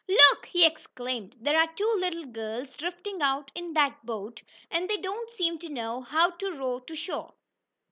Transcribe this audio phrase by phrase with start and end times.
[0.09, 1.35] "Look!" he exclaimed.
[1.39, 5.69] "There are two little girls drifting out in that boat, and they don't seem to
[5.69, 7.35] know how to row to shore."